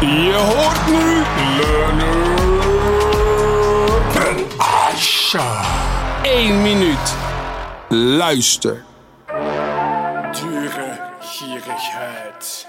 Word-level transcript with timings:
Je 0.00 0.34
hoort 0.34 0.86
nu 0.86 1.22
Leonard 1.56 2.18
Asha. 4.56 5.64
1 6.22 6.62
minuut. 6.62 7.16
Luister. 7.88 8.84
Dure 10.32 10.98
gierigheid. 11.20 12.66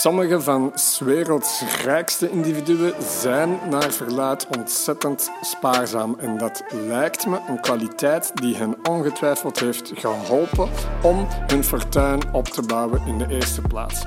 Sommige 0.00 0.40
van 0.40 0.72
's 0.74 0.98
werelds 0.98 1.62
rijkste 1.84 2.30
individuen 2.30 2.94
zijn 3.20 3.58
naar 3.70 3.90
verluid 3.90 4.46
ontzettend 4.56 5.30
spaarzaam. 5.40 6.16
En 6.20 6.38
dat 6.38 6.62
lijkt 6.70 7.26
me 7.26 7.38
een 7.48 7.60
kwaliteit 7.60 8.30
die 8.34 8.56
hen 8.56 8.76
ongetwijfeld 8.88 9.60
heeft 9.60 9.92
geholpen 9.94 10.68
om 11.02 11.26
hun 11.46 11.64
fortuin 11.64 12.20
op 12.32 12.48
te 12.48 12.62
bouwen 12.62 13.02
in 13.06 13.18
de 13.18 13.26
eerste 13.28 13.60
plaats. 13.60 14.04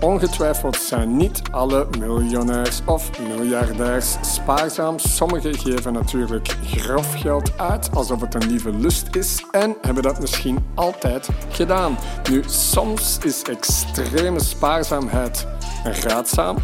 Ongetwijfeld 0.00 0.76
zijn 0.76 1.16
niet 1.16 1.42
alle 1.50 1.86
miljonairs 1.98 2.80
of 2.86 3.10
miljardairs 3.28 4.16
spaarzaam. 4.20 4.98
Sommigen 4.98 5.54
geven 5.54 5.92
natuurlijk 5.92 6.56
grof 6.64 7.20
geld 7.20 7.58
uit 7.58 7.94
alsof 7.94 8.20
het 8.20 8.34
een 8.34 8.46
lieve 8.46 8.72
lust 8.72 9.16
is 9.16 9.44
en 9.50 9.76
hebben 9.80 10.02
dat 10.02 10.20
misschien 10.20 10.58
altijd 10.74 11.28
gedaan. 11.50 11.98
Nu, 12.30 12.42
soms 12.46 13.18
is 13.24 13.42
extreme 13.42 14.40
spaarzaamheid 14.40 15.46
raadzaam, 15.84 16.56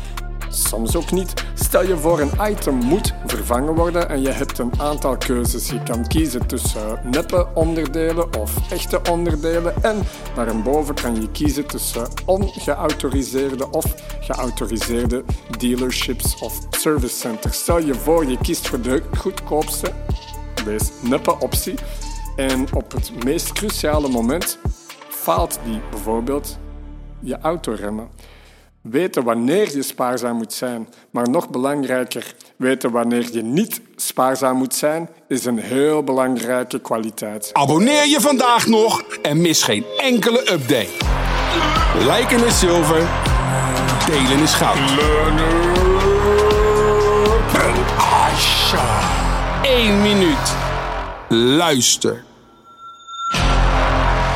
soms 0.55 0.97
ook 0.97 1.11
niet. 1.11 1.33
Stel 1.55 1.87
je 1.87 1.97
voor 1.97 2.21
een 2.21 2.51
item 2.51 2.75
moet 2.75 3.15
vervangen 3.27 3.75
worden 3.75 4.09
en 4.09 4.23
je 4.23 4.31
hebt 4.31 4.59
een 4.59 4.73
aantal 4.81 5.17
keuzes. 5.17 5.69
Je 5.69 5.83
kan 5.83 6.07
kiezen 6.07 6.47
tussen 6.47 7.01
neppe 7.03 7.47
onderdelen 7.55 8.39
of 8.39 8.71
echte 8.71 9.01
onderdelen 9.11 9.83
en 9.83 10.03
daarboven 10.35 10.95
kan 10.95 11.21
je 11.21 11.31
kiezen 11.31 11.67
tussen 11.67 12.09
ongeautoriseerde 12.25 13.71
of 13.71 13.85
geautoriseerde 14.21 15.25
dealerships 15.59 16.39
of 16.41 16.59
service 16.71 17.17
centers. 17.17 17.59
Stel 17.59 17.79
je 17.79 17.95
voor 17.95 18.27
je 18.27 18.39
kiest 18.39 18.69
voor 18.69 18.81
de 18.81 19.03
goedkoopste, 19.19 19.93
wees 20.65 20.91
neppe 21.01 21.39
optie 21.41 21.75
en 22.37 22.67
op 22.75 22.93
het 22.93 23.25
meest 23.25 23.53
cruciale 23.53 24.09
moment 24.09 24.59
faalt 25.09 25.59
die 25.65 25.81
bijvoorbeeld 25.91 26.59
je 27.21 27.39
autoremmen. 27.39 28.09
Weten 28.91 29.25
wanneer 29.25 29.77
je 29.77 29.83
spaarzaam 29.83 30.37
moet 30.37 30.53
zijn, 30.53 30.89
maar 31.11 31.31
nog 31.31 31.51
belangrijker, 31.51 32.35
weten 32.57 32.91
wanneer 32.91 33.29
je 33.33 33.43
niet 33.43 33.81
spaarzaam 33.97 34.57
moet 34.57 34.75
zijn, 34.75 35.09
is 35.29 35.45
een 35.45 35.59
heel 35.59 36.03
belangrijke 36.03 36.79
kwaliteit. 36.79 37.51
Abonneer 37.53 38.07
je 38.07 38.21
vandaag 38.21 38.67
nog 38.67 39.03
en 39.23 39.41
mis 39.41 39.63
geen 39.63 39.85
enkele 39.97 40.53
update. 40.53 40.91
Liken 41.99 42.47
is 42.47 42.59
zilver, 42.59 43.09
delen 44.07 44.43
is 44.43 44.55
goud. 44.55 44.79
Leonard 44.97 45.79
en 47.55 47.75
Asha. 47.99 49.01
1 49.63 50.03
minuut. 50.03 50.57
Luister. 51.29 52.25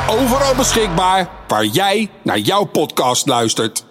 Overal 0.09 0.55
beschikbaar 0.55 1.29
waar 1.47 1.65
jij 1.65 2.09
naar 2.21 2.39
jouw 2.39 2.63
podcast 2.63 3.27
luistert. 3.27 3.87